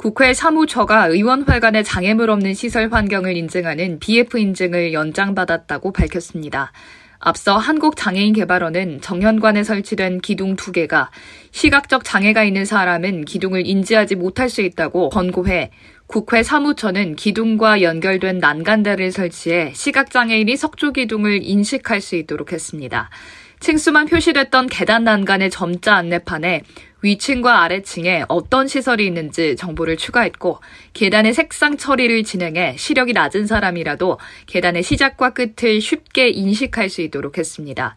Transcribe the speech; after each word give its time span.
국회 0.00 0.32
사무처가 0.32 1.08
의원회관의 1.08 1.84
장애물 1.84 2.30
없는 2.30 2.54
시설 2.54 2.90
환경을 2.90 3.36
인증하는 3.36 3.98
BF 3.98 4.38
인증을 4.38 4.94
연장받았다고 4.94 5.92
밝혔습니다. 5.92 6.72
앞서 7.18 7.58
한국장애인개발원은 7.58 9.02
정현관에 9.02 9.62
설치된 9.62 10.22
기둥 10.22 10.56
두 10.56 10.72
개가 10.72 11.10
시각적 11.50 12.02
장애가 12.02 12.44
있는 12.44 12.64
사람은 12.64 13.26
기둥을 13.26 13.66
인지하지 13.66 14.14
못할 14.14 14.48
수 14.48 14.62
있다고 14.62 15.10
권고해 15.10 15.70
국회 16.06 16.42
사무처는 16.42 17.16
기둥과 17.16 17.82
연결된 17.82 18.38
난간대를 18.38 19.12
설치해 19.12 19.72
시각장애인이 19.74 20.56
석조 20.56 20.94
기둥을 20.94 21.40
인식할 21.42 22.00
수 22.00 22.16
있도록 22.16 22.54
했습니다. 22.54 23.10
층수만 23.60 24.06
표시됐던 24.06 24.68
계단 24.68 25.04
난간의 25.04 25.50
점자 25.50 25.94
안내판에 25.94 26.62
위층과 27.02 27.62
아래층에 27.62 28.24
어떤 28.28 28.66
시설이 28.66 29.06
있는지 29.06 29.54
정보를 29.56 29.98
추가했고 29.98 30.60
계단의 30.94 31.34
색상 31.34 31.76
처리를 31.76 32.24
진행해 32.24 32.74
시력이 32.78 33.12
낮은 33.12 33.46
사람이라도 33.46 34.18
계단의 34.46 34.82
시작과 34.82 35.30
끝을 35.34 35.80
쉽게 35.80 36.30
인식할 36.30 36.88
수 36.88 37.02
있도록 37.02 37.36
했습니다. 37.36 37.94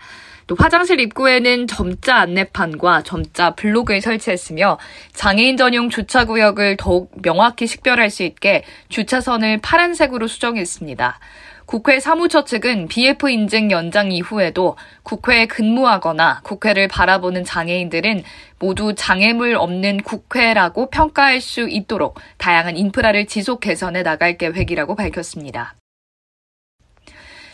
또 0.48 0.56
화장실 0.60 1.00
입구에는 1.00 1.68
점자 1.68 2.18
안내판과 2.18 3.04
점자 3.04 3.52
블록을 3.56 4.02
설치했으며 4.02 4.78
장애인 5.14 5.56
전용 5.56 5.90
주차구역을 5.90 6.76
더욱 6.78 7.12
명확히 7.22 7.68
식별할 7.68 8.10
수 8.10 8.24
있게 8.24 8.66
주차선을 8.90 9.60
파란색으로 9.62 10.28
수정했습니다. 10.28 11.20
국회 11.66 12.00
사무처 12.00 12.44
측은 12.44 12.88
BF 12.88 13.30
인증 13.30 13.72
연장 13.72 14.12
이후에도 14.12 14.76
국회에 15.04 15.46
근무하거나 15.48 16.42
국회를 16.44 16.88
바라보는 16.88 17.44
장애인들은 17.44 18.24
모두 18.60 18.94
장애물 18.96 19.56
없는 19.56 20.02
국회라고 20.04 20.90
평가할 20.90 21.42
수 21.42 21.68
있도록 21.68 22.20
다양한 22.38 22.78
인프라를 22.78 23.26
지속 23.26 23.60
개선해 23.60 24.04
나갈 24.04 24.38
계획이라고 24.38 24.96
밝혔습니다. 24.96 25.76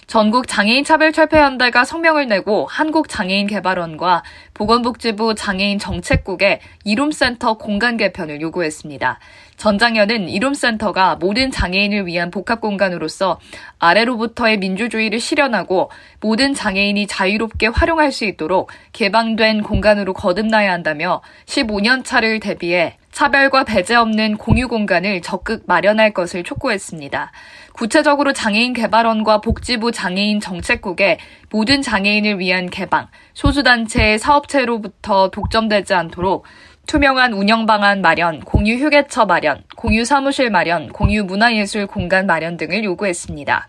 전국 0.10 0.48
장애인 0.48 0.86
차별 0.86 1.12
철폐연대가 1.12 1.86
성명을 1.86 2.28
내고 2.28 2.66
한국장애인개발원과 2.66 4.24
보건복지부 4.56 5.36
장애인 5.36 5.78
정책국에 5.78 6.62
이룸센터 6.84 7.60
공간 7.60 7.96
개편을 7.96 8.42
요구했습니다. 8.42 9.20
전장현은 9.58 10.28
이룸센터가 10.30 11.18
모든 11.18 11.52
장애인을 11.52 12.08
위한 12.08 12.32
복합공간으로서 12.32 13.40
아래로부터의 13.78 14.58
민주주의를 14.58 15.20
실현하고 15.20 15.92
모든 16.22 16.56
장애인이 16.56 17.06
자유롭게 17.06 17.68
활용할 17.68 18.12
수 18.12 18.26
있도록 18.26 18.72
개방된 18.94 19.62
공간으로 19.62 20.14
거듭나야 20.14 20.72
한다며 20.74 21.22
15년 21.46 22.04
차를 22.04 22.40
대비해 22.40 22.98
차별과 23.20 23.66
배제 23.66 23.96
없는 23.96 24.38
공유 24.38 24.70
공간을 24.70 25.22
적극 25.22 25.64
마련할 25.66 26.14
것을 26.14 26.46
촉구했습니다. 26.46 27.34
구체적으로 27.74 28.32
장애인 28.32 28.72
개발원과 28.72 29.42
복지부 29.42 29.92
장애인 29.92 30.40
정책국에 30.40 31.18
모든 31.50 31.82
장애인을 31.82 32.40
위한 32.40 32.70
개방, 32.70 33.08
소수단체의 33.34 34.20
사업체로부터 34.20 35.32
독점되지 35.32 35.94
않도록 35.96 36.46
투명한 36.88 37.34
운영 37.34 37.66
방안 37.66 38.00
마련, 38.00 38.40
공유 38.40 38.76
휴게처 38.76 39.26
마련, 39.26 39.66
공유 39.76 40.06
사무실 40.06 40.50
마련, 40.50 40.88
공유 40.88 41.26
문화예술 41.26 41.88
공간 41.88 42.26
마련 42.26 42.56
등을 42.56 42.86
요구했습니다. 42.86 43.68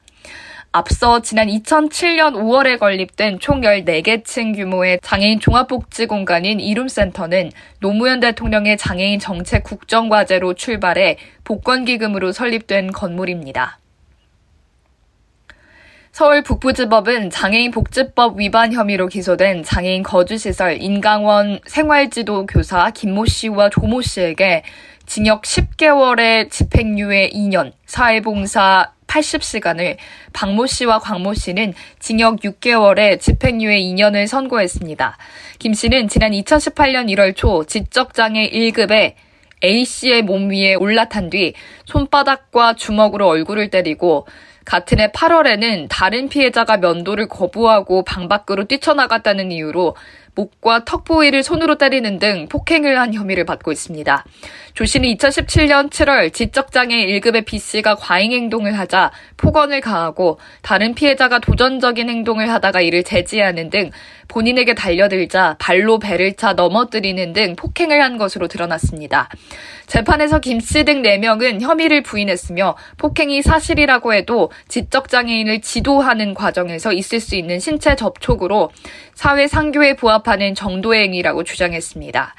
앞서 0.73 1.21
지난 1.21 1.49
2007년 1.49 2.35
5월에 2.35 2.79
건립된 2.79 3.41
총 3.41 3.63
14개 3.63 4.25
층 4.25 4.53
규모의 4.53 5.01
장애인 5.03 5.41
종합복지 5.41 6.07
공간인 6.07 6.61
이룸센터는 6.61 7.51
노무현 7.81 8.21
대통령의 8.21 8.79
장애인 8.79 9.19
정책 9.19 9.65
국정과제로 9.65 10.55
출발해 10.55 11.17
복권기금으로 11.43 12.31
설립된 12.31 12.93
건물입니다. 12.93 13.81
서울 16.13 16.43
북부지법은 16.43 17.31
장애인 17.31 17.73
복지법 17.73 18.39
위반 18.39 18.73
혐의로 18.73 19.09
기소된 19.09 19.65
장애인 19.65 20.05
거주시설 20.05 20.81
인강원 20.81 21.61
생활지도 21.67 22.47
교사 22.47 22.91
김모 22.91 23.27
씨와 23.27 23.71
조모 23.71 24.03
씨에게 24.03 24.63
징역 25.07 25.43
10개월의 25.43 26.51
집행유예 26.51 27.31
2년, 27.31 27.73
사회봉사 27.87 28.93
80시간을 29.11 29.97
박모 30.33 30.67
씨와 30.67 31.01
광모 31.01 31.35
씨는 31.35 31.75
징역 31.99 32.41
6개월에 32.41 33.21
집행유예 33.21 33.79
2년을 33.81 34.27
선고했습니다. 34.27 35.19
김 35.59 35.75
씨는 35.75 36.09
지난 36.09 36.31
2018년 36.33 37.13
1월 37.15 37.35
초 37.35 37.65
지적장애 37.65 38.51
1급에 38.51 39.15
A 39.63 39.85
씨의 39.85 40.23
몸 40.23 40.51
위에 40.51 40.75
올라탄 40.75 41.29
뒤 41.29 41.53
손바닥과 41.85 42.75
주먹으로 42.75 43.27
얼굴을 43.29 43.69
때리고 43.69 44.27
같은 44.65 45.01
해 45.01 45.11
8월에는 45.11 45.89
다른 45.91 46.29
피해자가 46.29 46.77
면도를 46.77 47.29
거부하고 47.29 48.05
방 48.05 48.29
밖으로 48.29 48.65
뛰쳐나갔다는 48.65 49.51
이유로 49.51 49.97
목과 50.35 50.85
턱 50.85 51.05
부위를 51.05 51.43
손으로 51.43 51.77
때리는 51.77 52.19
등 52.19 52.49
폭행을 52.49 52.99
한 52.99 53.13
혐의를 53.15 53.45
받고 53.45 53.73
있습니다. 53.73 54.25
조 54.75 54.85
씨는 54.85 55.09
2017년 55.15 55.91
7월 55.91 56.33
지적장애 56.33 56.95
1급의 57.07 57.45
B 57.45 57.59
씨가 57.59 57.97
과잉 57.97 58.33
행동을 58.33 58.79
하자 58.79 59.11
폭언을 59.37 59.81
가하고 59.81 60.39
다른 60.63 60.95
피해자가 60.95 61.41
도전적인 61.41 62.09
행동을 62.09 62.51
하다가 62.51 62.81
이를 62.81 63.03
제지하는 63.03 63.71
등 63.71 63.91
본인에게 64.31 64.75
달려들자 64.75 65.57
발로 65.59 65.99
배를 65.99 66.35
차 66.35 66.53
넘어뜨리는 66.53 67.33
등 67.33 67.57
폭행을 67.57 68.01
한 68.01 68.17
것으로 68.17 68.47
드러났습니다. 68.47 69.29
재판에서 69.87 70.39
김씨 70.39 70.85
등 70.85 71.03
4명은 71.03 71.61
혐의를 71.61 72.03
부인했으며 72.03 72.77
폭행이 72.97 73.43
사실이라고 73.43 74.15
해도 74.15 74.53
지적장애인을 74.69 75.61
지도하는 75.61 76.35
과정에서 76.35 76.93
있을 76.93 77.19
수 77.19 77.35
있는 77.35 77.59
신체 77.59 77.97
접촉으로 77.97 78.71
사회 79.15 79.49
상교에 79.49 79.97
부합하는 79.97 80.55
정도의 80.55 81.05
행위라고 81.05 81.43
주장했습니다. 81.43 82.35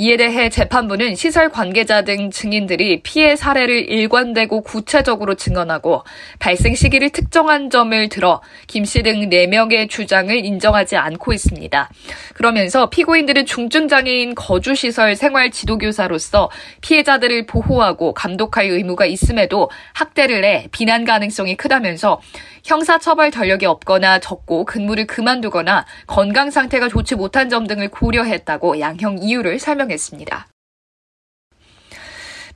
이에 0.00 0.16
대해 0.16 0.48
재판부는 0.48 1.14
시설 1.14 1.50
관계자 1.50 2.00
등 2.00 2.30
증인들이 2.30 3.02
피해 3.02 3.36
사례를 3.36 3.90
일관되고 3.90 4.62
구체적으로 4.62 5.34
증언하고 5.34 6.04
발생 6.38 6.74
시기를 6.74 7.10
특정한 7.10 7.68
점을 7.68 8.08
들어 8.08 8.40
김 8.66 8.84
씨 8.84 9.02
등 9.02 9.28
4명의 9.28 9.90
주장을 9.90 10.34
인정하지 10.34 10.96
않고 10.96 11.34
있습니다. 11.34 11.90
그러면서 12.32 12.88
피고인들은 12.88 13.44
중증장애인 13.44 14.36
거주시설 14.36 15.16
생활 15.16 15.50
지도교사로서 15.50 16.50
피해자들을 16.80 17.44
보호하고 17.44 18.14
감독할 18.14 18.70
의무가 18.70 19.04
있음에도 19.04 19.70
학대를 19.92 20.44
해 20.44 20.68
비난 20.72 21.04
가능성이 21.04 21.58
크다면서 21.58 22.22
형사처벌 22.64 23.30
전력이 23.30 23.66
없거나 23.66 24.18
적고 24.20 24.64
근무를 24.64 25.06
그만두거나 25.06 25.86
건강 26.06 26.50
상태가 26.50 26.88
좋지 26.88 27.14
못한 27.16 27.48
점 27.48 27.66
등을 27.66 27.88
고려했다고 27.88 28.80
양형 28.80 29.18
이유를 29.22 29.58
설명했습니다. 29.58 30.46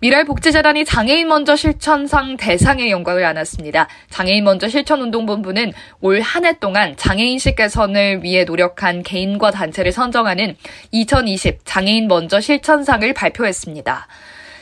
미랄복지재단이 0.00 0.84
장애인 0.84 1.28
먼저 1.28 1.56
실천상 1.56 2.36
대상의 2.36 2.90
영광을 2.90 3.24
안았습니다. 3.24 3.88
장애인 4.10 4.44
먼저 4.44 4.68
실천운동본부는 4.68 5.72
올 6.02 6.20
한 6.20 6.44
해 6.44 6.58
동안 6.58 6.94
장애인식 6.96 7.56
개선을 7.56 8.22
위해 8.22 8.44
노력한 8.44 9.02
개인과 9.02 9.50
단체를 9.52 9.92
선정하는 9.92 10.56
2020 10.90 11.60
장애인 11.64 12.08
먼저 12.08 12.40
실천상을 12.40 13.10
발표했습니다. 13.14 14.08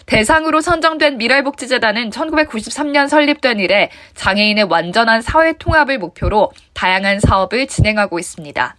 대상으로 0.07 0.61
선정된 0.61 1.19
미랄복지재단은 1.19 2.11
1993년 2.11 3.09
설립된 3.09 3.61
이래 3.61 3.91
장애인의 4.15 4.65
완전한 4.65 5.23
사회 5.23 5.53
통합을 5.55 5.99
목표로 5.99 6.53
다양한 6.75 7.21
사업을 7.21 7.67
진행하고 7.67 8.19
있습니다. 8.19 8.77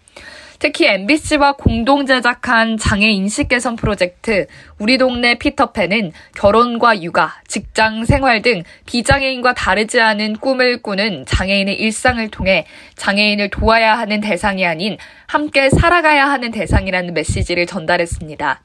특히 0.64 0.88
MBC와 0.88 1.58
공동 1.58 2.06
제작한 2.06 2.78
장애 2.78 3.10
인식 3.10 3.50
개선 3.50 3.76
프로젝트 3.76 4.48
우리 4.80 4.98
동네 4.98 5.36
피터팬은 5.36 6.14
결혼과 6.36 7.02
육아, 7.02 7.42
직장 7.50 8.06
생활 8.06 8.42
등 8.42 8.64
비장애인과 8.86 9.56
다르지 9.56 10.00
않은 10.00 10.38
꿈을 10.38 10.82
꾸는 10.82 11.26
장애인의 11.26 11.76
일상을 11.76 12.26
통해 12.30 12.66
장애인을 12.96 13.50
도와야 13.50 13.98
하는 13.98 14.22
대상이 14.22 14.66
아닌 14.66 14.98
함께 15.28 15.70
살아가야 15.70 16.30
하는 16.30 16.52
대상이라는 16.52 17.14
메시지를 17.14 17.66
전달했습니다. 17.66 18.62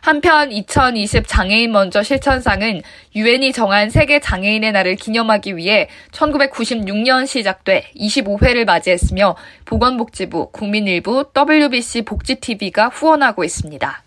한편 0.00 0.52
2020 0.52 1.26
장애인 1.26 1.72
먼저 1.72 2.02
실천상은 2.02 2.82
유엔이 3.14 3.52
정한 3.52 3.90
세계 3.90 4.20
장애인의 4.20 4.72
날을 4.72 4.96
기념하기 4.96 5.56
위해 5.56 5.88
1996년 6.12 7.26
시작돼 7.26 7.90
25회를 7.96 8.64
맞이했으며 8.64 9.36
보건복지부, 9.64 10.50
국민일부, 10.52 11.26
WBC 11.34 12.02
복지TV가 12.02 12.88
후원하고 12.88 13.44
있습니다. 13.44 14.05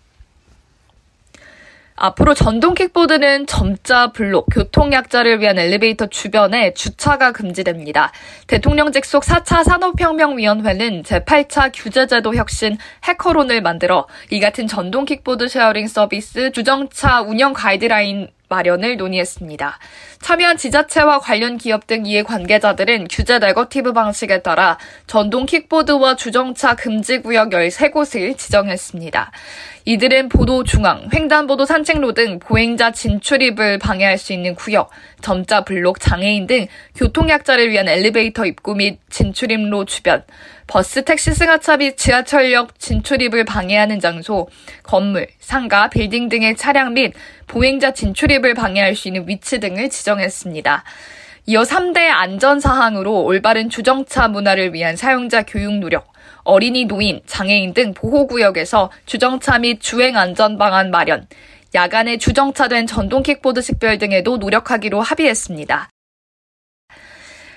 앞으로 2.02 2.32
전동 2.32 2.72
킥보드는 2.72 3.46
점자 3.46 4.10
블록, 4.12 4.46
교통약자를 4.50 5.40
위한 5.40 5.58
엘리베이터 5.58 6.06
주변에 6.06 6.72
주차가 6.72 7.30
금지됩니다. 7.32 8.10
대통령 8.46 8.90
직속 8.90 9.22
4차 9.22 9.64
산업혁명위원회는 9.64 11.02
제8차 11.02 11.72
규제제도 11.74 12.34
혁신 12.34 12.78
hackathon을 13.04 13.60
만들어 13.60 14.06
이 14.30 14.40
같은 14.40 14.66
전동 14.66 15.04
킥보드 15.04 15.48
sharing 15.48 15.88
서비스 15.88 16.52
주정차 16.52 17.20
운영 17.20 17.52
가이드라인 17.52 18.28
마련을 18.48 18.96
논의했습니다. 18.96 19.78
참여한 20.20 20.56
지자체와 20.56 21.20
관련 21.20 21.56
기업 21.56 21.86
등 21.86 22.04
이해 22.04 22.22
관계자들은 22.22 23.06
규제 23.08 23.38
네거티브 23.38 23.92
방식에 23.92 24.42
따라 24.42 24.76
전동 25.06 25.46
킥보드와 25.46 26.16
주정차 26.16 26.74
금지 26.74 27.20
구역 27.20 27.50
13곳을 27.50 28.36
지정했습니다. 28.36 29.30
이들은 29.84 30.28
보도 30.28 30.64
중앙, 30.64 31.08
횡단보도 31.12 31.64
산책로 31.64 32.12
등 32.12 32.38
보행자 32.38 32.92
진출입을 32.92 33.78
방해할 33.78 34.18
수 34.18 34.32
있는 34.32 34.54
구역, 34.54 34.90
점자 35.20 35.64
블록, 35.64 36.00
장애인 36.00 36.46
등 36.46 36.66
교통약자를 36.96 37.70
위한 37.70 37.88
엘리베이터 37.88 38.44
입구 38.44 38.74
및 38.74 38.98
진출입로 39.08 39.86
주변, 39.86 40.22
버스, 40.66 41.04
택시 41.04 41.32
승하차 41.32 41.78
및 41.78 41.96
지하철역 41.96 42.78
진출입을 42.78 43.44
방해하는 43.44 44.00
장소, 44.00 44.48
건물, 44.82 45.28
상가, 45.40 45.88
빌딩 45.88 46.28
등의 46.28 46.56
차량 46.56 46.94
및 46.94 47.14
보행자 47.46 47.92
진출입을 47.92 48.54
방해할 48.54 48.94
수 48.94 49.08
있는 49.08 49.26
위치 49.26 49.58
등을 49.60 49.88
지정했습니다. 49.90 50.84
이어 51.50 51.62
3대 51.62 52.08
안전사항으로 52.08 53.24
올바른 53.24 53.68
주정차 53.68 54.28
문화를 54.28 54.72
위한 54.72 54.94
사용자 54.94 55.42
교육 55.42 55.80
노력, 55.80 56.12
어린이 56.44 56.84
노인, 56.84 57.22
장애인 57.26 57.74
등 57.74 57.92
보호구역에서 57.92 58.92
주정차 59.04 59.58
및 59.58 59.80
주행 59.80 60.16
안전 60.16 60.58
방안 60.58 60.92
마련, 60.92 61.26
야간에 61.74 62.18
주정차된 62.18 62.86
전동 62.86 63.24
킥보드 63.24 63.62
식별 63.62 63.98
등에도 63.98 64.36
노력하기로 64.36 65.00
합의했습니다. 65.00 65.90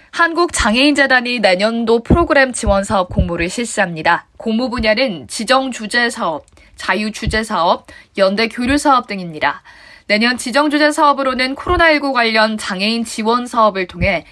한국장애인재단이 0.09 1.41
내년도 1.41 2.01
프로그램 2.01 2.51
지원 2.51 2.83
사업 2.83 3.09
공모를 3.09 3.47
실시합니다. 3.47 4.25
공모 4.37 4.71
분야는 4.71 5.27
지정 5.27 5.69
주제 5.69 6.09
사업, 6.09 6.47
자유 6.75 7.11
주제 7.11 7.43
사업, 7.43 7.85
연대 8.17 8.47
교류 8.47 8.79
사업 8.79 9.05
등입니다. 9.05 9.61
내년 10.07 10.37
지정 10.37 10.69
주제 10.69 10.91
사업으로는 10.91 11.55
코로나19 11.55 12.13
관련 12.13 12.57
장애인 12.57 13.05
지원 13.05 13.47
사업을 13.47 13.87
통해 13.87 14.25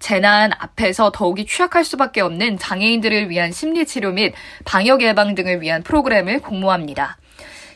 재난 0.00 0.52
앞에서 0.58 1.12
더욱이 1.12 1.46
취약할 1.46 1.84
수밖에 1.84 2.20
없는 2.20 2.58
장애인들을 2.58 3.30
위한 3.30 3.52
심리치료 3.52 4.12
및 4.12 4.34
방역 4.64 5.02
예방 5.02 5.34
등을 5.34 5.62
위한 5.62 5.82
프로그램을 5.82 6.40
공모합니다. 6.40 7.16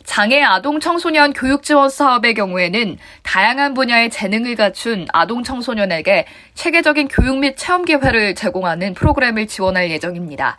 장애 0.08 0.42
아동 0.42 0.80
청소년 0.80 1.34
교육 1.34 1.62
지원 1.62 1.90
사업의 1.90 2.32
경우에는 2.32 2.96
다양한 3.22 3.74
분야의 3.74 4.08
재능을 4.08 4.56
갖춘 4.56 5.06
아동 5.12 5.42
청소년에게 5.42 6.24
체계적인 6.54 7.08
교육 7.08 7.36
및 7.36 7.58
체험 7.58 7.84
기회를 7.84 8.34
제공하는 8.34 8.94
프로그램을 8.94 9.46
지원할 9.46 9.90
예정입니다. 9.90 10.56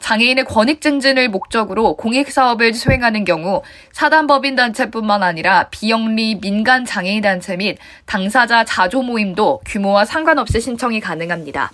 장애인의 0.00 0.44
권익 0.46 0.80
증진을 0.80 1.28
목적으로 1.28 1.94
공익 1.94 2.32
사업을 2.32 2.74
수행하는 2.74 3.24
경우 3.24 3.62
사단법인 3.92 4.56
단체뿐만 4.56 5.22
아니라 5.22 5.68
비영리 5.70 6.40
민간 6.40 6.84
장애인 6.84 7.22
단체 7.22 7.56
및 7.56 7.78
당사자 8.04 8.64
자조 8.64 9.02
모임도 9.02 9.60
규모와 9.64 10.06
상관없이 10.06 10.60
신청이 10.60 10.98
가능합니다. 10.98 11.70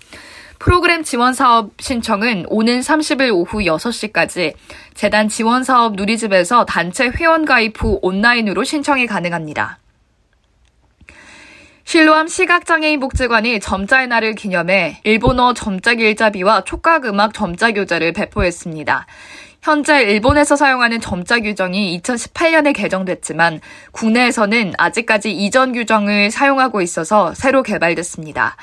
프로그램 0.64 1.02
지원 1.02 1.34
사업 1.34 1.72
신청은 1.78 2.46
오는 2.48 2.80
30일 2.80 3.34
오후 3.34 3.58
6시까지 3.58 4.54
재단 4.94 5.28
지원 5.28 5.62
사업 5.62 5.92
누리집에서 5.94 6.64
단체 6.64 7.06
회원 7.06 7.44
가입 7.44 7.82
후 7.82 7.98
온라인으로 8.00 8.64
신청이 8.64 9.06
가능합니다. 9.06 9.78
실로암 11.84 12.28
시각장애인 12.28 12.98
복지관이 12.98 13.60
점자의 13.60 14.08
날을 14.08 14.36
기념해 14.36 15.02
일본어 15.04 15.52
점자 15.52 15.96
길잡이와 15.96 16.64
촉각음악 16.64 17.34
점자 17.34 17.72
교재를 17.72 18.14
배포했습니다. 18.14 19.06
현재 19.60 20.00
일본에서 20.00 20.56
사용하는 20.56 20.98
점자 21.02 21.40
규정이 21.40 22.00
2018년에 22.00 22.74
개정됐지만 22.74 23.60
국내에서는 23.92 24.72
아직까지 24.78 25.30
이전 25.30 25.74
규정을 25.74 26.30
사용하고 26.30 26.80
있어서 26.80 27.34
새로 27.34 27.62
개발됐습니다. 27.62 28.56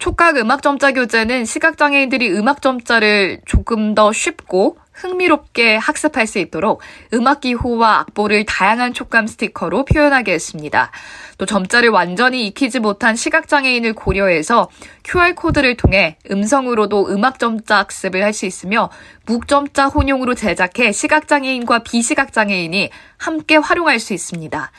촉각 0.00 0.38
음악 0.38 0.62
점자 0.62 0.92
교재는 0.92 1.44
시각장애인들이 1.44 2.32
음악 2.32 2.62
점자를 2.62 3.42
조금 3.44 3.94
더 3.94 4.12
쉽고 4.12 4.78
흥미롭게 4.94 5.76
학습할 5.76 6.26
수 6.26 6.38
있도록 6.38 6.80
음악 7.12 7.40
기호와 7.42 8.00
악보를 8.00 8.46
다양한 8.46 8.94
촉감 8.94 9.26
스티커로 9.26 9.84
표현하게 9.84 10.32
했습니다. 10.32 10.90
또 11.36 11.44
점자를 11.44 11.90
완전히 11.90 12.46
익히지 12.46 12.80
못한 12.80 13.14
시각장애인을 13.14 13.92
고려해서 13.92 14.70
QR코드를 15.04 15.76
통해 15.76 16.16
음성으로도 16.30 17.08
음악 17.10 17.38
점자 17.38 17.76
학습을 17.78 18.24
할 18.24 18.32
수 18.32 18.46
있으며 18.46 18.90
묵점자 19.26 19.88
혼용으로 19.88 20.34
제작해 20.34 20.92
시각장애인과 20.92 21.80
비시각장애인이 21.80 22.90
함께 23.18 23.56
활용할 23.56 23.98
수 23.98 24.14
있습니다. 24.14 24.70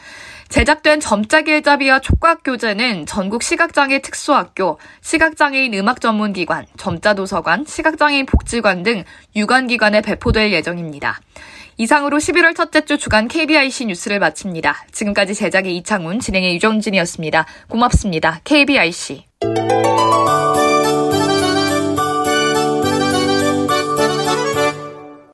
제작된 0.51 0.99
점자 0.99 1.41
길잡이와 1.43 2.01
촉각 2.01 2.43
교재는 2.43 3.05
전국 3.05 3.41
시각장애 3.41 4.01
특수학교, 4.01 4.77
시각장애인 4.99 5.73
음악전문기관, 5.73 6.65
점자도서관, 6.75 7.63
시각장애인 7.65 8.25
복지관 8.25 8.83
등 8.83 9.05
유관기관에 9.33 10.01
배포될 10.01 10.51
예정입니다. 10.51 11.21
이상으로 11.77 12.17
11월 12.17 12.53
첫째 12.53 12.83
주 12.83 12.97
주간 12.97 13.29
KBIC 13.29 13.85
뉴스를 13.85 14.19
마칩니다. 14.19 14.85
지금까지 14.91 15.33
제작의 15.35 15.77
이창훈, 15.77 16.19
진행의 16.19 16.55
유정진이었습니다. 16.55 17.45
고맙습니다. 17.69 18.41
KBIC. 18.43 19.23